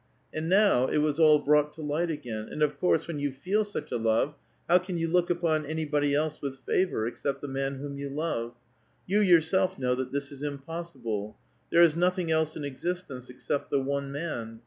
[0.33, 3.63] And now it was all brought to light again; and, of course, when you feel
[3.63, 4.35] such a love,
[4.67, 8.55] how can you look upon anybody else with favor, except the man whom you love?
[9.05, 11.37] You yourself know that this is impossible.
[11.69, 14.59] There is nothing else in existence except the one man.